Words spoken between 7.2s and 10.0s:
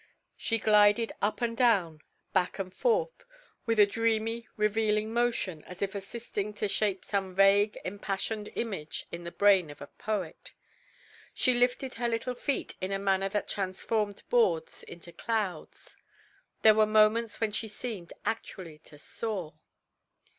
vague impassioned image in the brain of a